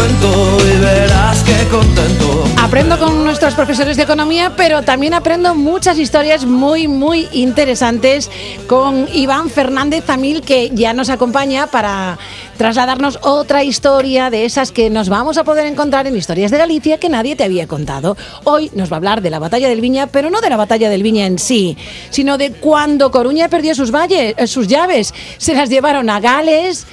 [0.00, 2.44] y verás que contento.
[2.62, 8.30] Aprendo con nuestros profesores de economía, pero también aprendo muchas historias muy, muy interesantes
[8.66, 12.18] con Iván Fernández Tamil, que ya nos acompaña para
[12.56, 16.98] trasladarnos otra historia de esas que nos vamos a poder encontrar en Historias de Galicia
[16.98, 18.16] que nadie te había contado.
[18.44, 20.90] Hoy nos va a hablar de la batalla del Viña, pero no de la batalla
[20.90, 21.76] del Viña en sí,
[22.10, 25.14] sino de cuando Coruña perdió sus, valles, eh, sus llaves.
[25.38, 26.86] Se las llevaron a Gales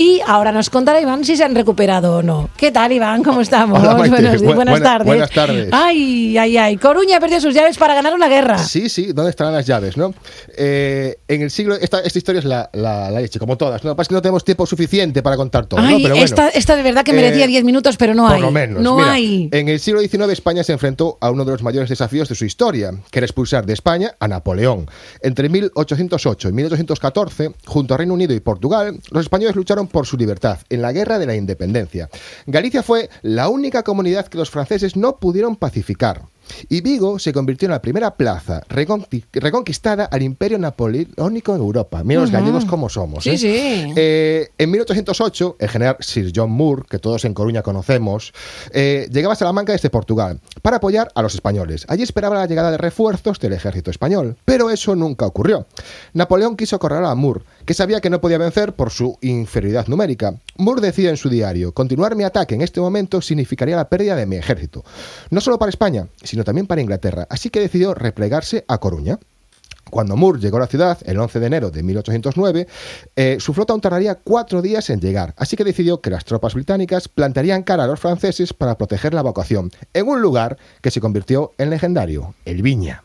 [0.00, 2.48] y ahora nos contará Iván si se han recuperado o no.
[2.56, 3.22] ¿Qué tal, Iván?
[3.22, 3.78] ¿Cómo estamos?
[3.80, 3.94] Hola.
[3.96, 5.06] Buenos- Bu- buenas buena- tardes.
[5.06, 5.68] buenas tardes.
[5.72, 6.76] Ay, ay, ay.
[6.78, 8.56] Coruña perdió sus llaves para ganar una guerra.
[8.56, 10.14] Sí, sí, ¿dónde estarán las llaves, no?
[10.56, 13.90] Eh, en el siglo, esta, esta historia es la, la, la leche, como todas, ¿no?
[13.90, 16.02] Lo que pasa es que no tenemos tiempo suficiente para contar todo, Ay, ¿no?
[16.04, 18.40] Pero bueno, esta, esta de verdad que merecía eh, 10 minutos, pero no por hay.
[18.40, 18.82] lo menos.
[18.82, 19.50] No Mira, hay.
[19.52, 22.46] En el siglo XIX España se enfrentó a uno de los mayores desafíos de su
[22.46, 24.88] historia, que era expulsar de España a Napoleón.
[25.20, 30.16] Entre 1808 y 1814, junto a Reino Unido y Portugal, los españoles lucharon por su
[30.16, 32.08] libertad en la Guerra de la Independencia.
[32.46, 36.22] Galicia fue la única comunidad que los franceses no pudieron pacificar.
[36.68, 42.02] Y Vigo se convirtió en la primera plaza reconqui- reconquistada al imperio napoleónico en Europa.
[42.02, 43.22] Mira los gallegos cómo somos.
[43.22, 43.38] Sí, ¿eh?
[43.38, 43.92] sí.
[43.94, 48.32] Eh, en 1808, el general Sir John Moore, que todos en Coruña conocemos,
[48.72, 51.84] eh, llegaba a Salamanca desde Portugal para apoyar a los españoles.
[51.88, 55.66] Allí esperaba la llegada de refuerzos del ejército español, pero eso nunca ocurrió.
[56.14, 60.34] Napoleón quiso acorralar a Moore, que sabía que no podía vencer por su inferioridad numérica.
[60.56, 64.26] Moore decía en su diario, continuar mi ataque en este momento significaría la pérdida de
[64.26, 64.84] mi ejército,
[65.30, 69.18] no solo para España, sino también para Inglaterra, así que decidió replegarse a Coruña.
[69.90, 72.68] Cuando Moore llegó a la ciudad, el 11 de enero de 1809,
[73.16, 76.54] eh, su flota aún tardaría cuatro días en llegar, así que decidió que las tropas
[76.54, 81.00] británicas plantarían cara a los franceses para proteger la evacuación, en un lugar que se
[81.00, 83.02] convirtió en legendario, el Viña.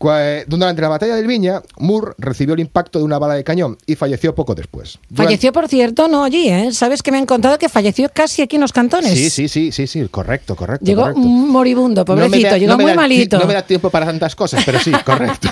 [0.00, 3.96] Durante la batalla del Viña, Moore recibió el impacto de una bala de cañón y
[3.96, 4.98] falleció poco después.
[5.08, 6.72] Durante- Falleció, por cierto, no allí, ¿eh?
[6.72, 9.12] Sabes que me han contado que falleció casi aquí en los cantones.
[9.12, 10.84] Sí, sí, sí, sí, sí, correcto, correcto.
[10.86, 11.20] Llegó correcto.
[11.20, 13.38] moribundo, No pobrecito, da- llegó no muy da malito.
[13.40, 15.48] No me da tiempo para tantas cosas, pero sí, correcto.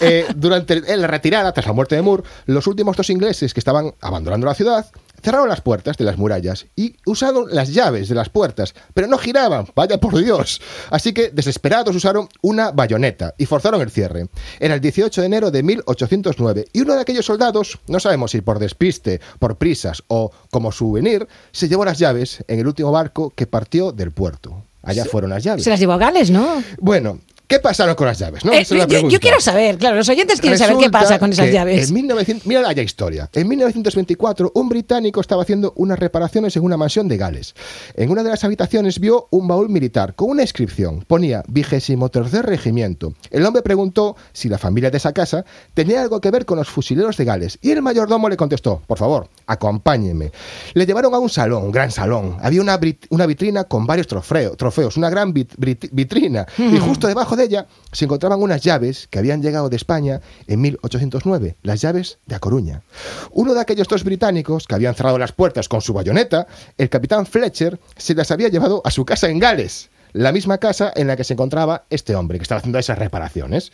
[0.00, 3.60] Eh, durante el- la retirada, tras la muerte de Moore, los últimos dos ingleses que
[3.60, 4.86] estaban abandonando la ciudad
[5.22, 9.18] cerraron las puertas de las murallas y usaron las llaves de las puertas, pero no
[9.18, 10.60] giraban, vaya por Dios.
[10.90, 14.28] Así que, desesperados, usaron una bayoneta y forzaron el cierre.
[14.60, 18.40] Era el 18 de enero de 1809 y uno de aquellos soldados, no sabemos si
[18.40, 23.32] por despiste, por prisas o como souvenir, se llevó las llaves en el último barco
[23.34, 24.64] que partió del puerto.
[24.82, 25.62] Allá fueron las llaves.
[25.62, 26.62] Se las llevó a Gales, ¿no?
[26.80, 27.20] Bueno,
[27.52, 28.44] ¿qué pasaron con las llaves?
[28.44, 28.52] No?
[28.52, 30.98] Eh, Esa es la yo, yo quiero saber, claro, los oyentes quieren saber qué Resulta
[31.00, 31.88] pasa con esas llaves.
[31.88, 33.28] En 1900, mira la historia.
[33.34, 37.54] En 1924, un británico estaba haciendo unas reparaciones en una mansión de Gales.
[37.94, 41.04] En una de las habitaciones vio un baúl militar con una inscripción.
[41.06, 43.14] Ponía vigésimo tercer regimiento.
[43.30, 46.68] El hombre preguntó si la familia de esa casa tenía algo que ver con los
[46.68, 47.58] fusileros de Gales.
[47.60, 50.32] Y el mayordomo le contestó, por favor, acompáñenme.
[50.74, 52.36] Le llevaron a un salón, un gran salón.
[52.42, 52.78] Había una,
[53.10, 55.54] una vitrina con varios trofeo- trofeos, una gran vit-
[55.92, 56.46] vitrina.
[56.58, 60.60] Y justo debajo de ella se encontraban unas llaves que habían llegado de España en
[60.60, 62.82] 1809, las llaves de A Coruña.
[63.30, 66.46] Uno de aquellos dos británicos que habían cerrado las puertas con su bayoneta,
[66.78, 69.90] el capitán Fletcher, se las había llevado a su casa en Gales.
[70.12, 73.72] La misma casa en la que se encontraba este hombre que estaba haciendo esas reparaciones.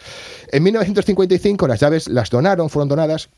[0.53, 3.29] En 1955 las llaves las donaron, fueron donadas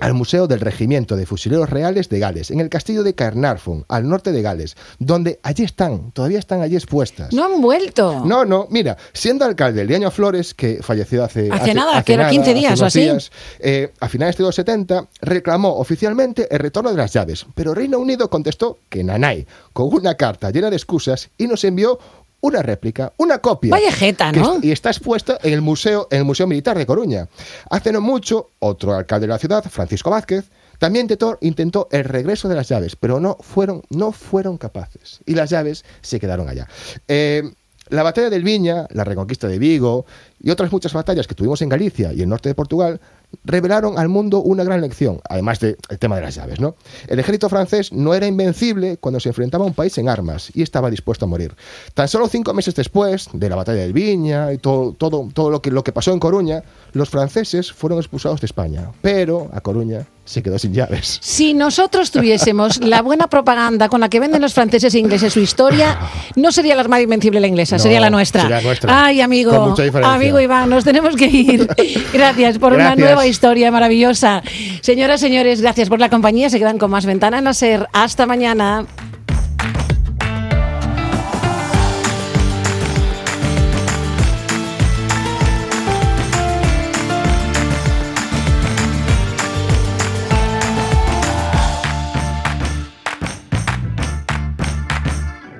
[0.00, 4.08] al Museo del Regimiento de Fusileros Reales de Gales, en el castillo de Caernarfon, al
[4.08, 7.32] norte de Gales, donde allí están, todavía están allí expuestas.
[7.32, 8.24] No han vuelto.
[8.24, 11.50] No, no, mira, siendo alcalde Liaño Flores, que falleció hace...
[11.52, 13.00] Hace nada, que era 15 hace días o así.
[13.00, 13.30] días,
[13.60, 17.98] eh, a finales de los 70, reclamó oficialmente el retorno de las llaves, pero Reino
[17.98, 21.98] Unido contestó que nanay, con una carta llena de excusas, y nos envió
[22.40, 23.70] una réplica, una copia.
[23.70, 24.54] Vaya jeta, ¿no?
[24.56, 27.28] est- y está expuesta en el museo, en el Museo Militar de Coruña.
[27.70, 32.48] Hace no mucho, otro alcalde de la ciudad, Francisco Vázquez, también intentó, intentó el regreso
[32.48, 35.20] de las llaves, pero no fueron, no fueron capaces.
[35.26, 36.66] Y las llaves se quedaron allá.
[37.08, 37.42] Eh,
[37.90, 40.06] la batalla del Viña, la reconquista de Vigo
[40.40, 43.00] y otras muchas batallas que tuvimos en Galicia y el norte de Portugal
[43.44, 46.60] revelaron al mundo una gran lección, además del tema de las llaves.
[46.60, 46.76] ¿no?
[47.08, 50.62] El ejército francés no era invencible cuando se enfrentaba a un país en armas y
[50.62, 51.54] estaba dispuesto a morir.
[51.94, 55.62] Tan solo cinco meses después de la batalla del Viña y todo, todo, todo lo,
[55.62, 56.62] que, lo que pasó en Coruña,
[56.92, 61.18] los franceses fueron expulsados de España, pero a Coruña se quedó sin llaves.
[61.20, 65.40] Si nosotros tuviésemos la buena propaganda con la que venden los franceses e ingleses su
[65.40, 65.98] historia,
[66.36, 68.42] no sería la armada invencible la inglesa, No, sería la nuestra.
[68.42, 69.04] sería nuestra.
[69.06, 69.74] Ay, amigo,
[70.04, 71.66] amigo Iván, nos tenemos que ir.
[72.12, 73.06] Gracias por una Gracias.
[73.06, 74.42] nueva historia maravillosa.
[74.82, 76.48] Señoras, señores, gracias por la compañía.
[76.48, 77.88] Se quedan con más ventana en la SER.
[77.92, 78.86] Hasta mañana.